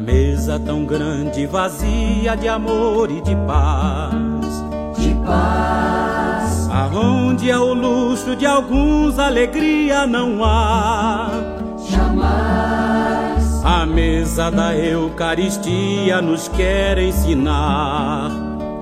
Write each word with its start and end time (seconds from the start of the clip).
mesa 0.00 0.58
tão 0.58 0.84
grande, 0.84 1.46
vazia 1.46 2.34
de 2.34 2.48
amor 2.48 3.10
e 3.10 3.20
de 3.20 3.36
paz. 3.46 4.64
De 4.96 5.14
paz. 5.26 6.68
Aonde 6.70 7.50
é 7.50 7.58
o 7.58 7.74
luxo 7.74 8.34
de 8.34 8.46
alguns, 8.46 9.18
alegria 9.18 10.06
não 10.06 10.42
há. 10.42 11.30
Jamais. 11.88 13.64
A 13.64 13.84
mesa 13.84 14.50
da 14.50 14.74
Eucaristia 14.74 16.22
nos 16.22 16.48
quer 16.48 16.98
ensinar. 16.98 18.30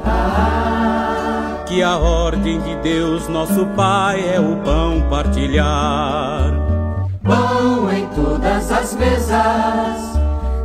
Ah. 0.05 1.64
Que 1.66 1.82
a 1.82 1.98
ordem 1.98 2.61
de 2.61 2.77
Deus, 2.77 3.29
nosso 3.29 3.66
Pai, 3.77 4.25
é 4.35 4.41
o 4.41 4.57
pão 4.59 5.03
partilhar. 5.11 6.55
Pão 7.23 7.93
em 7.93 8.07
todas 8.14 8.71
as 8.71 8.95
mesas 8.95 10.18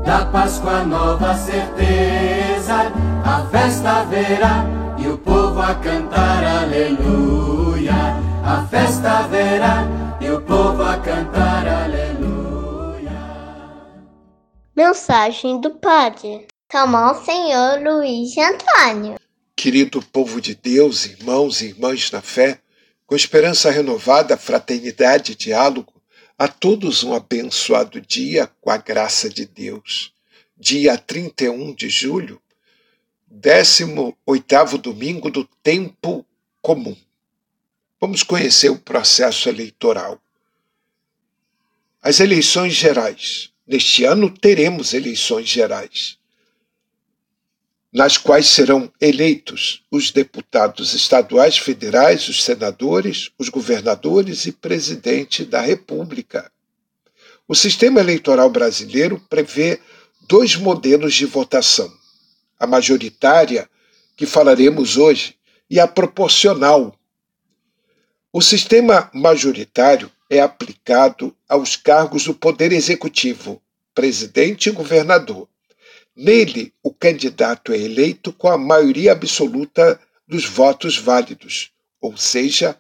da 0.04 0.26
Páscoa 0.26 0.84
nova 0.84 1.34
certeza, 1.36 2.92
a 3.24 3.48
festa 3.50 4.02
haverá 4.02 4.66
e 5.00 5.08
o 5.08 5.18
povo 5.18 5.62
a 5.62 5.76
cantar 5.76 6.44
aleluia. 6.44 7.94
A 8.46 8.68
festa 8.68 9.20
haverá 9.20 9.88
e 10.20 10.30
o 10.30 10.42
povo 10.42 10.84
a 10.84 10.98
cantar 10.98 11.66
aleluia. 11.68 13.12
Mensagem 14.76 15.62
do 15.62 15.72
Padre 15.72 16.48
Calmar 16.68 17.16
Senhor 17.24 17.80
Luiz 17.82 18.34
Antônio. 18.38 19.16
Querido 19.56 20.02
povo 20.02 20.42
de 20.42 20.54
Deus, 20.54 21.06
irmãos 21.06 21.62
e 21.62 21.68
irmãs 21.68 22.12
na 22.12 22.22
fé, 22.22 22.60
com 23.08 23.16
esperança 23.16 23.72
renovada, 23.72 24.36
fraternidade 24.36 25.32
e 25.32 25.36
diálogo, 25.36 25.93
a 26.38 26.48
todos 26.48 27.04
um 27.04 27.14
abençoado 27.14 28.02
dia 28.02 28.48
com 28.60 28.70
a 28.70 28.78
graça 28.78 29.30
de 29.30 29.46
Deus. 29.46 30.14
Dia 30.58 30.98
31 30.98 31.74
de 31.74 31.90
julho, 31.90 32.42
18º 33.32 34.78
domingo 34.78 35.30
do 35.30 35.46
tempo 35.62 36.26
comum. 36.62 36.96
Vamos 38.00 38.24
conhecer 38.24 38.70
o 38.70 38.80
processo 38.80 39.50
eleitoral. 39.50 40.22
As 42.02 42.20
eleições 42.20 42.74
gerais. 42.74 43.52
Neste 43.66 44.04
ano 44.04 44.30
teremos 44.30 44.94
eleições 44.94 45.48
gerais, 45.48 46.18
nas 47.94 48.18
quais 48.18 48.48
serão 48.48 48.92
eleitos 49.00 49.84
os 49.92 50.10
deputados 50.10 50.96
estaduais, 50.96 51.60
federais, 51.60 52.28
os 52.28 52.44
senadores, 52.44 53.30
os 53.38 53.50
governadores 53.50 54.48
e 54.48 54.52
presidente 54.52 55.46
da 55.46 55.62
República. 55.62 56.52
O 57.48 57.54
sistema 57.54 58.00
eleitoral 58.00 58.50
brasileiro 58.50 59.22
prevê 59.30 59.80
dois 60.28 60.56
modelos 60.56 61.14
de 61.14 61.26
votação: 61.26 61.92
a 62.60 62.66
majoritária, 62.66 63.70
que 64.18 64.26
falaremos 64.26 64.98
hoje, 64.98 65.36
e 65.70 65.80
a 65.80 65.88
proporcional. 65.88 66.98
O 68.32 68.42
sistema 68.42 69.12
majoritário 69.14 70.12
é 70.30 70.40
aplicado 70.40 71.36
aos 71.48 71.76
cargos 71.76 72.24
do 72.24 72.34
Poder 72.34 72.72
Executivo, 72.72 73.62
presidente 73.94 74.70
e 74.70 74.72
governador. 74.72 75.48
Nele, 76.16 76.74
o 76.84 76.94
candidato 76.94 77.74
é 77.74 77.78
eleito 77.78 78.32
com 78.32 78.48
a 78.48 78.58
maioria 78.58 79.12
absoluta 79.12 80.00
dos 80.28 80.46
votos 80.46 80.98
válidos, 80.98 81.72
ou 82.00 82.16
seja, 82.16 82.80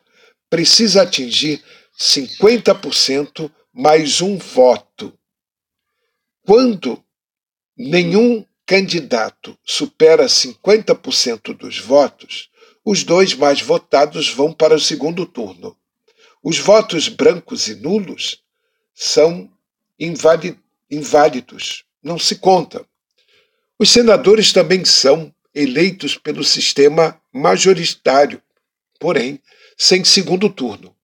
precisa 0.50 1.02
atingir 1.02 1.64
50% 2.00 3.52
mais 3.74 4.22
um 4.22 4.38
voto. 4.38 5.18
Quando 6.46 7.04
nenhum 7.76 8.46
candidato 8.66 9.58
supera 9.66 10.26
50% 10.26 11.58
dos 11.58 11.80
votos, 11.80 12.50
os 12.86 13.04
dois 13.04 13.34
mais 13.34 13.62
votados 13.62 14.30
vão 14.30 14.54
para 14.54 14.76
o 14.76 14.80
segundo 14.80 15.26
turno. 15.26 15.76
Os 16.44 16.60
votos 16.60 17.08
brancos 17.08 17.68
e 17.68 17.76
nulos 17.76 18.44
são 18.94 19.50
inválidos, 20.90 21.86
não 22.02 22.20
se 22.20 22.36
contam. 22.36 22.86
Os 23.84 23.90
senadores 23.90 24.54
também 24.54 24.86
são 24.86 25.36
eleitos 25.54 26.18
pelo 26.18 26.42
sistema 26.42 27.22
majoritário, 27.34 28.42
porém, 28.98 29.42
sem 29.78 30.06
segundo 30.06 30.50
turno. 30.50 30.96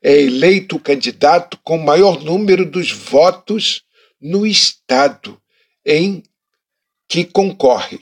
É 0.00 0.20
eleito 0.20 0.76
o 0.76 0.80
candidato 0.80 1.58
com 1.64 1.78
maior 1.78 2.22
número 2.22 2.64
dos 2.64 2.92
votos 2.92 3.82
no 4.20 4.46
Estado 4.46 5.36
em 5.84 6.22
que 7.08 7.24
concorre. 7.24 7.98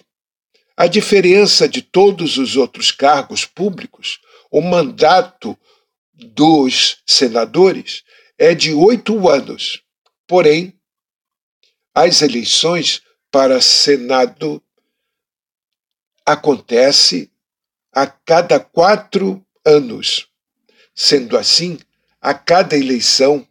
A 0.77 0.87
diferença 0.87 1.67
de 1.67 1.81
todos 1.81 2.37
os 2.37 2.57
outros 2.57 2.93
cargos 2.93 3.47
públicos, 3.47 4.21
o 4.51 4.61
mandato 4.61 5.59
dos 6.13 6.99
senadores 7.07 8.03
é 8.37 8.55
de 8.55 8.75
oito 8.75 9.31
anos. 9.31 9.81
Porém, 10.27 10.75
as 11.95 12.21
eleições 12.21 13.01
para 13.31 13.61
Senado 13.61 14.63
acontece 16.25 17.31
a 17.93 18.07
cada 18.07 18.61
quatro 18.61 19.45
anos. 19.65 20.29
Sendo 20.95 21.37
assim, 21.37 21.79
a 22.21 22.35
cada 22.35 22.77
eleição, 22.77 23.47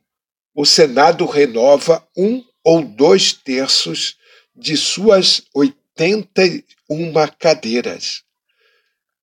o 0.53 0.66
Senado 0.66 1.25
renova 1.25 2.07
um 2.16 2.44
ou 2.63 2.84
dois 2.84 3.34
terços 3.34 4.17
de 4.56 4.75
suas 4.75 5.44
81 5.53 7.13
cadeiras. 7.40 8.23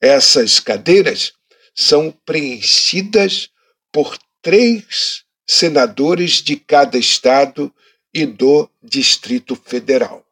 Essas 0.01 0.59
cadeiras 0.59 1.33
são 1.75 2.11
preenchidas 2.25 3.51
por 3.93 4.19
três 4.41 5.25
senadores 5.47 6.43
de 6.43 6.57
cada 6.57 6.99
estado 6.99 7.73
e 8.13 8.25
do 8.25 8.69
Distrito 8.83 9.55
Federal. 9.55 10.26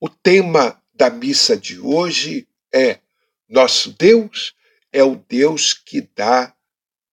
O 0.00 0.08
tema 0.08 0.80
da 0.94 1.10
missa 1.10 1.56
de 1.56 1.80
hoje 1.80 2.46
é: 2.72 3.00
Nosso 3.48 3.92
Deus 3.92 4.54
é 4.92 5.02
o 5.02 5.16
Deus 5.16 5.74
que 5.74 6.00
dá 6.00 6.54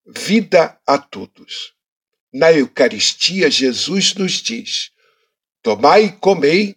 vida 0.05 0.79
a 0.85 0.97
todos. 0.97 1.73
Na 2.31 2.51
Eucaristia, 2.51 3.49
Jesus 3.49 4.13
nos 4.13 4.33
diz: 4.33 4.91
Tomai 5.63 6.05
e 6.05 6.11
comei 6.11 6.75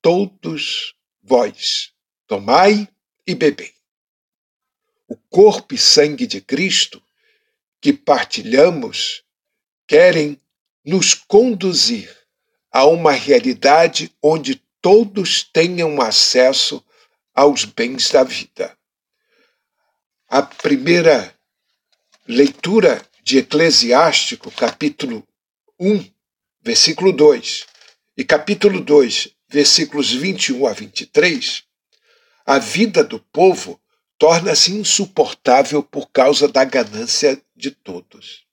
todos 0.00 0.94
vós, 1.20 1.92
tomai 2.26 2.88
e 3.26 3.34
bebei. 3.34 3.72
O 5.08 5.16
corpo 5.16 5.74
e 5.74 5.78
sangue 5.78 6.26
de 6.26 6.40
Cristo 6.40 7.02
que 7.80 7.92
partilhamos 7.92 9.24
querem 9.86 10.40
nos 10.84 11.12
conduzir 11.12 12.16
a 12.70 12.86
uma 12.86 13.12
realidade 13.12 14.14
onde 14.22 14.62
todos 14.82 15.44
tenham 15.44 16.02
acesso 16.02 16.84
aos 17.32 17.64
bens 17.64 18.10
da 18.10 18.24
vida. 18.24 18.76
A 20.28 20.42
primeira 20.42 21.34
leitura 22.26 23.00
de 23.22 23.38
Eclesiástico, 23.38 24.50
capítulo 24.50 25.26
1, 25.78 26.04
versículo 26.60 27.12
2, 27.12 27.66
e 28.16 28.24
capítulo 28.24 28.80
2, 28.80 29.28
versículos 29.48 30.12
21 30.12 30.66
a 30.66 30.72
23, 30.72 31.64
a 32.44 32.58
vida 32.58 33.04
do 33.04 33.20
povo 33.20 33.80
torna-se 34.18 34.72
insuportável 34.72 35.82
por 35.82 36.10
causa 36.10 36.48
da 36.48 36.64
ganância 36.64 37.40
de 37.54 37.70
todos. 37.70 38.44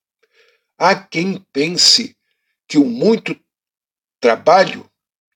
Há 0.77 0.95
quem 0.95 1.43
pense 1.51 2.15
que 2.67 2.77
o 2.77 2.85
muito 2.85 3.39
trabalho, 4.19 4.89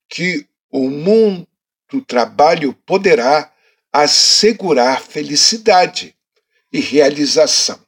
que 0.08 0.46
o 0.76 0.90
muito 0.90 2.00
trabalho 2.04 2.74
poderá 2.74 3.54
assegurar 3.92 5.00
felicidade 5.00 6.16
e 6.72 6.80
realização. 6.80 7.80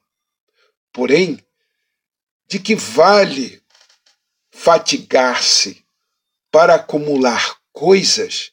Porém, 0.92 1.44
de 2.46 2.60
que 2.60 2.76
vale 2.76 3.60
fatigar-se 4.52 5.84
para 6.48 6.76
acumular 6.76 7.60
coisas 7.72 8.52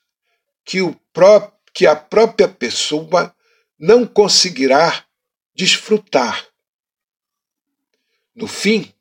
que, 0.65 0.81
o 0.81 0.95
pró 1.13 1.51
que 1.71 1.85
a 1.85 1.95
própria 1.95 2.47
pessoa 2.47 3.35
não 3.77 4.03
conseguirá 4.03 5.05
desfrutar? 5.53 6.47
No 8.33 8.47
fim, 8.47 8.91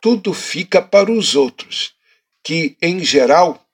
tudo 0.00 0.32
fica 0.32 0.80
para 0.80 1.10
os 1.10 1.34
outros, 1.34 1.96
que, 2.44 2.76
em 2.80 3.00
geral, 3.00 3.67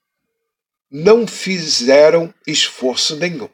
não 0.96 1.26
fizeram 1.26 2.32
esforço 2.46 3.16
nenhum. 3.16 3.48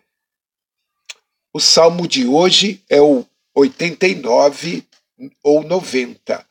O 1.54 1.58
salmo 1.58 2.06
de 2.06 2.26
hoje 2.26 2.84
é 2.87 3.00
o 3.00 3.25
89 3.54 4.87
ou 5.42 5.64
90, 5.64 6.46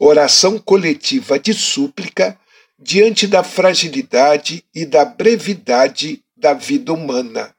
oração 0.00 0.58
coletiva 0.58 1.38
de 1.38 1.54
súplica 1.54 2.36
diante 2.76 3.28
da 3.28 3.44
fragilidade 3.44 4.64
e 4.74 4.84
da 4.84 5.04
brevidade 5.04 6.24
da 6.36 6.54
vida 6.54 6.92
humana. 6.92 7.54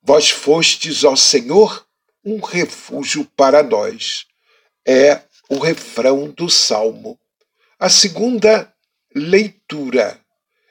Vós 0.00 0.30
fostes, 0.30 1.04
ó 1.04 1.14
Senhor, 1.14 1.86
um 2.24 2.40
refúgio 2.40 3.26
para 3.36 3.62
nós. 3.62 4.24
É 4.86 5.20
o 5.50 5.58
refrão 5.58 6.30
do 6.30 6.48
salmo. 6.48 7.20
A 7.78 7.90
segunda 7.90 8.72
leitura 9.14 10.18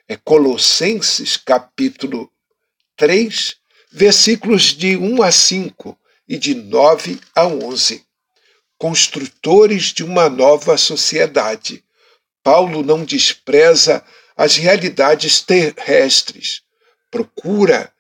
é 0.08 0.16
Colossenses, 0.16 1.36
capítulo 1.36 2.32
3, 2.96 3.58
versículos 3.92 4.74
de 4.74 4.96
1 4.96 5.22
a 5.22 5.32
5 5.32 6.00
e 6.28 6.38
de 6.38 6.56
9 6.56 7.20
a 7.36 7.46
11. 7.46 8.06
Construtores 8.78 9.86
de 9.86 10.04
uma 10.04 10.30
nova 10.30 10.78
sociedade. 10.78 11.84
Paulo 12.42 12.84
não 12.84 13.04
despreza 13.04 14.04
as 14.36 14.56
realidades 14.56 15.42
terrestres. 15.42 16.62
Procura 17.12 17.92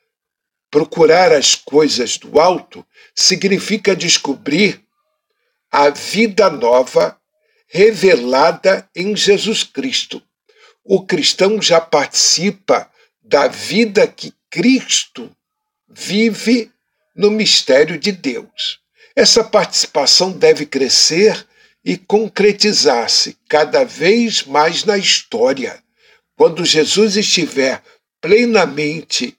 procurar 0.71 1.33
as 1.33 1.55
coisas 1.55 2.17
do 2.17 2.39
alto 2.39 2.85
significa 3.13 3.95
descobrir 3.95 4.81
a 5.69 5.89
vida 5.89 6.49
nova 6.49 7.19
revelada 7.67 8.89
em 8.95 9.15
Jesus 9.15 9.63
Cristo. 9.63 10.21
O 10.89 11.05
cristão 11.05 11.61
já 11.61 11.81
participa 11.81 12.89
da 13.21 13.49
vida 13.49 14.07
que 14.07 14.33
Cristo 14.49 15.29
vive 15.85 16.71
no 17.13 17.29
mistério 17.29 17.99
de 17.99 18.13
Deus. 18.13 18.79
Essa 19.13 19.43
participação 19.43 20.31
deve 20.31 20.65
crescer 20.65 21.45
e 21.83 21.97
concretizar-se 21.97 23.37
cada 23.49 23.83
vez 23.83 24.43
mais 24.43 24.85
na 24.85 24.97
história. 24.97 25.83
Quando 26.37 26.63
Jesus 26.63 27.17
estiver 27.17 27.83
plenamente 28.21 29.37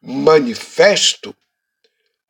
manifesto 0.00 1.36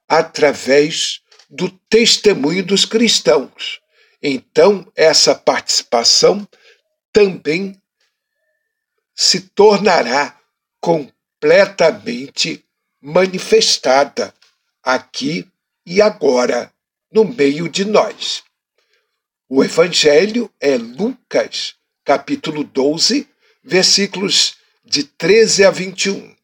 através 0.09 1.21
do 1.49 1.69
testemunho 1.89 2.65
dos 2.65 2.85
cristãos. 2.85 3.81
Então, 4.21 4.91
essa 4.97 5.33
participação 5.33 6.47
também 7.12 7.81
se 9.14 9.41
tornará 9.41 10.38
completamente 10.81 12.64
manifestada 13.00 14.35
aqui 14.82 15.49
e 15.85 16.00
agora, 16.00 16.73
no 17.12 17.25
meio 17.25 17.69
de 17.69 17.85
nós. 17.85 18.43
O 19.49 19.62
Evangelho 19.62 20.50
é 20.61 20.76
Lucas, 20.76 21.75
capítulo 22.05 22.64
12, 22.64 23.29
versículos 23.62 24.55
de 24.85 25.05
13 25.05 25.65
a 25.65 25.70
21. 25.70 26.35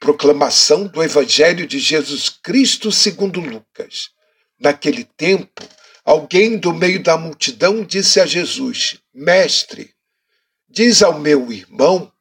Proclamação 0.00 0.86
do 0.86 1.02
Evangelho 1.02 1.66
de 1.66 1.78
Jesus 1.78 2.28
Cristo 2.30 2.90
segundo 2.90 3.40
Lucas. 3.40 4.10
Naquele 4.58 5.04
tempo, 5.04 5.62
alguém 6.04 6.56
do 6.56 6.72
meio 6.72 7.02
da 7.02 7.18
multidão 7.18 7.84
disse 7.84 8.20
a 8.20 8.26
Jesus: 8.26 8.98
Mestre, 9.12 9.94
diz 10.78 11.02
ao 11.02 11.18
meu 11.18 11.50
irmão 11.50 12.12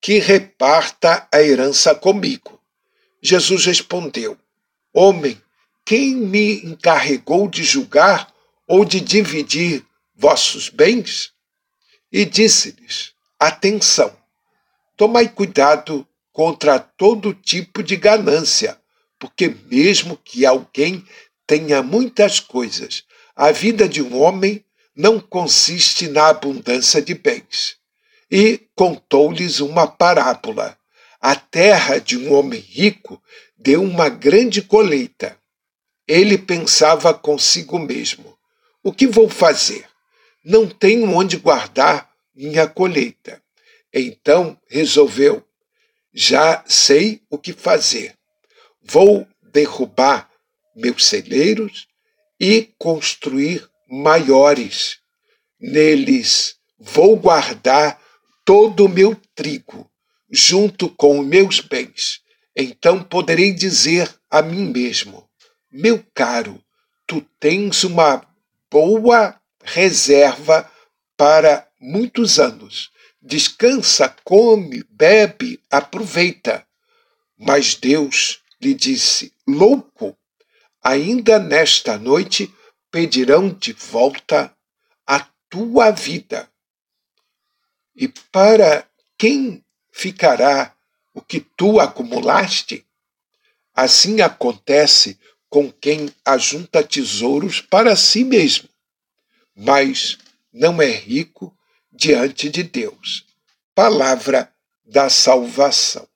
que 0.00 0.20
reparta 0.20 1.26
a 1.32 1.42
herança 1.42 1.92
comigo. 1.92 2.62
Jesus 3.20 3.66
respondeu: 3.66 4.38
Homem, 4.94 5.42
quem 5.84 6.14
me 6.14 6.64
encarregou 6.64 7.48
de 7.48 7.64
julgar 7.64 8.32
ou 8.68 8.84
de 8.84 9.00
dividir 9.00 9.84
vossos 10.14 10.68
bens? 10.68 11.32
E 12.12 12.24
disse-lhes: 12.24 13.14
Atenção, 13.36 14.16
tomai 14.96 15.28
cuidado 15.28 16.06
contra 16.30 16.78
todo 16.78 17.34
tipo 17.34 17.82
de 17.82 17.96
ganância, 17.96 18.80
porque 19.18 19.56
mesmo 19.68 20.16
que 20.16 20.46
alguém 20.46 21.04
tenha 21.48 21.82
muitas 21.82 22.38
coisas, 22.38 23.02
a 23.34 23.50
vida 23.50 23.88
de 23.88 24.00
um 24.00 24.20
homem 24.20 24.64
não 24.94 25.20
consiste 25.20 26.08
na 26.08 26.28
abundância 26.28 27.00
de 27.00 27.14
bens. 27.14 27.76
E 28.30 28.60
contou-lhes 28.74 29.60
uma 29.60 29.86
parábola 29.86 30.76
a 31.22 31.36
terra 31.36 32.00
de 32.00 32.18
um 32.18 32.34
homem 32.34 32.58
rico 32.58 33.22
deu 33.56 33.80
uma 33.80 34.08
grande 34.08 34.60
colheita. 34.60 35.38
Ele 36.06 36.36
pensava 36.36 37.14
consigo 37.14 37.78
mesmo: 37.78 38.36
o 38.82 38.92
que 38.92 39.06
vou 39.06 39.28
fazer? 39.28 39.88
Não 40.44 40.68
tenho 40.68 41.08
onde 41.14 41.36
guardar 41.36 42.10
minha 42.34 42.66
colheita. 42.66 43.40
Então 43.94 44.58
resolveu: 44.68 45.46
já 46.12 46.64
sei 46.66 47.22
o 47.30 47.38
que 47.38 47.52
fazer. 47.52 48.18
Vou 48.82 49.24
derrubar 49.40 50.28
meus 50.74 51.06
celeiros 51.06 51.86
e 52.40 52.68
construir 52.76 53.70
maiores. 53.92 54.96
Neles 55.60 56.56
vou 56.78 57.14
guardar 57.14 58.00
todo 58.42 58.86
o 58.86 58.88
meu 58.88 59.14
trigo 59.34 59.88
junto 60.30 60.88
com 60.88 61.22
meus 61.22 61.60
bens. 61.60 62.22
Então 62.56 63.02
poderei 63.02 63.52
dizer 63.52 64.10
a 64.30 64.40
mim 64.40 64.72
mesmo: 64.72 65.28
Meu 65.70 66.02
caro, 66.14 66.58
tu 67.06 67.20
tens 67.38 67.84
uma 67.84 68.26
boa 68.70 69.38
reserva 69.62 70.70
para 71.14 71.68
muitos 71.78 72.38
anos. 72.38 72.90
Descansa, 73.20 74.14
come, 74.24 74.82
bebe, 74.90 75.60
aproveita. 75.70 76.66
Mas 77.38 77.74
Deus 77.74 78.40
lhe 78.60 78.72
disse: 78.72 79.32
Louco, 79.46 80.16
ainda 80.82 81.38
nesta 81.38 81.98
noite 81.98 82.52
pedirão 82.92 83.48
de 83.48 83.72
volta 83.72 84.54
a 85.06 85.26
tua 85.48 85.90
vida. 85.90 86.48
E 87.96 88.06
para 88.06 88.86
quem 89.18 89.64
ficará 89.90 90.76
o 91.14 91.22
que 91.22 91.40
tu 91.40 91.80
acumulaste? 91.80 92.86
Assim 93.74 94.20
acontece 94.20 95.18
com 95.48 95.72
quem 95.72 96.14
ajunta 96.24 96.86
tesouros 96.86 97.60
para 97.62 97.96
si 97.96 98.24
mesmo, 98.24 98.68
mas 99.56 100.18
não 100.52 100.80
é 100.80 100.90
rico 100.90 101.56
diante 101.90 102.50
de 102.50 102.62
Deus. 102.62 103.26
Palavra 103.74 104.54
da 104.84 105.08
salvação. 105.08 106.06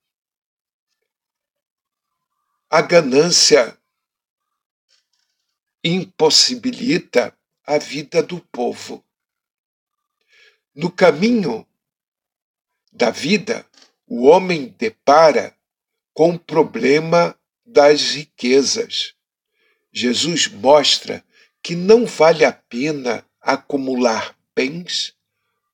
A 2.68 2.82
ganância 2.82 3.78
impossibilita 5.86 7.36
a 7.64 7.78
vida 7.78 8.22
do 8.22 8.40
povo. 8.40 9.04
No 10.74 10.90
caminho 10.90 11.66
da 12.92 13.10
vida, 13.10 13.66
o 14.06 14.26
homem 14.26 14.74
depara 14.78 15.56
com 16.12 16.30
o 16.30 16.38
problema 16.38 17.38
das 17.64 18.14
riquezas. 18.14 19.14
Jesus 19.92 20.48
mostra 20.48 21.24
que 21.62 21.74
não 21.74 22.06
vale 22.06 22.44
a 22.44 22.52
pena 22.52 23.24
acumular 23.40 24.36
bens 24.54 25.14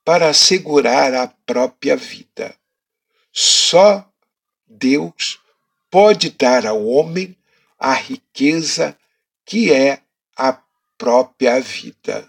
para 0.05 0.29
assegurar 0.29 1.15
a 1.15 1.29
própria 1.29 1.97
vida. 1.97 2.57
Só 3.33 4.11
Deus 4.67 5.41
pode 5.91 6.31
dar 6.31 6.67
ao 6.67 6.87
homem 6.87 7.37
a 7.79 7.95
riqueza 7.95 8.97
que 9.45 9.73
é 9.73 10.02
a 10.37 10.53
própria 10.99 11.61
vida. 11.61 12.29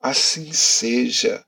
Assim 0.00 0.52
seja 0.52 1.44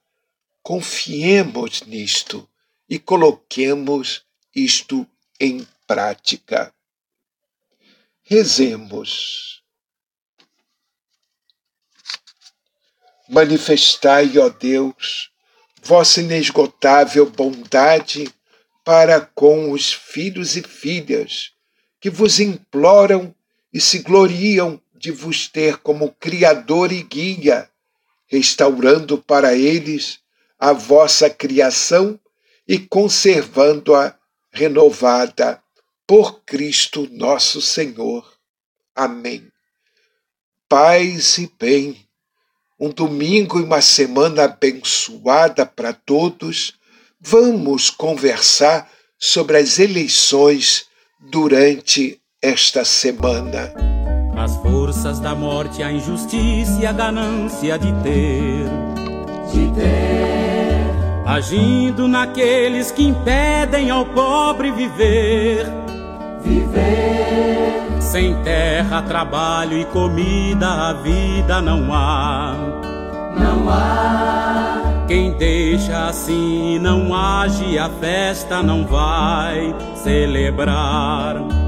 Confiemos 0.63 1.83
nisto 1.83 2.49
e 2.89 2.99
coloquemos 2.99 4.25
isto 4.55 5.07
em 5.39 5.67
prática. 5.87 6.73
Rezemos. 8.23 9.63
Manifestai, 13.29 14.39
ó 14.39 14.49
Deus, 14.49 15.33
vossa 15.83 16.21
inesgotável 16.21 17.31
bondade 17.31 18.33
para 18.85 19.21
com 19.21 19.71
os 19.71 19.93
filhos 19.93 20.57
e 20.57 20.63
filhas 20.63 21.53
que 22.01 22.11
vos 22.11 22.39
imploram 22.39 23.35
e 23.73 23.81
se 23.81 24.01
gloriam 24.01 24.81
de 24.95 25.11
vos 25.11 25.49
ter 25.49 25.79
como 25.79 26.13
Criador 26.13 26.93
e 26.93 27.03
Guia, 27.03 27.71
restaurando 28.27 29.19
para 29.19 29.55
eles 29.55 30.21
a 30.59 30.73
vossa 30.73 31.31
criação 31.31 32.19
e 32.69 32.79
conservando-a 32.79 34.15
renovada 34.53 35.63
por 36.07 36.43
Cristo 36.45 37.09
nosso 37.11 37.63
Senhor. 37.63 38.31
Amém. 38.95 39.51
Paz 40.69 41.39
e 41.39 41.51
bem 41.59 42.11
um 42.81 42.89
domingo 42.89 43.61
e 43.61 43.63
uma 43.63 43.83
semana 43.83 44.45
abençoada 44.45 45.67
para 45.67 45.93
todos. 45.93 46.73
Vamos 47.21 47.91
conversar 47.91 48.91
sobre 49.19 49.59
as 49.59 49.79
eleições 49.79 50.87
durante 51.21 52.20
esta 52.43 52.87
semana. 52.87 53.71
As 54.35 54.57
forças 54.57 55.21
da 55.21 55.35
morte, 55.35 55.83
a 55.83 55.93
injustiça 55.93 56.81
e 56.81 56.87
a 56.87 56.93
ganância 56.93 57.79
de 57.79 57.93
ter, 58.03 58.65
de 59.53 59.71
ter, 59.75 61.27
agindo 61.27 62.09
naqueles 62.09 62.91
que 62.91 63.03
impedem 63.03 63.91
ao 63.91 64.07
pobre 64.07 64.73
viver, 64.73 65.67
viver. 66.43 68.01
Sem 68.01 68.35
terra, 68.43 69.03
trabalho 69.03 69.77
e 69.77 69.85
comida, 69.85 70.67
a 70.67 70.93
vida 70.95 71.61
não 71.61 71.93
há. 71.93 72.57
Não 73.39 73.69
há. 73.69 75.05
Quem 75.07 75.33
deixa 75.37 76.09
assim 76.09 76.79
não 76.79 77.15
age, 77.15 77.79
a 77.79 77.91
festa 77.91 78.63
não 78.63 78.87
vai 78.87 79.75
celebrar. 79.95 81.60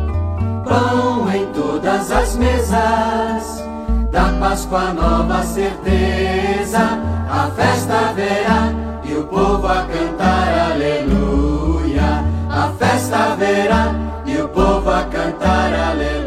Pão 0.72 1.30
em 1.30 1.44
todas 1.52 2.10
as 2.10 2.34
mesas, 2.36 3.62
da 4.10 4.32
Páscoa 4.40 4.94
nova 4.94 5.42
certeza, 5.42 6.98
a 7.30 7.50
festa 7.54 8.14
verá 8.14 8.72
e 9.04 9.12
o 9.12 9.24
povo 9.24 9.66
a 9.66 9.84
cantar 9.84 10.72
aleluia. 10.72 12.24
A 12.48 12.72
festa 12.78 13.36
verá 13.36 13.94
e 14.24 14.40
o 14.40 14.48
povo 14.48 14.88
a 14.88 15.02
cantar 15.02 15.74
aleluia. 15.74 16.21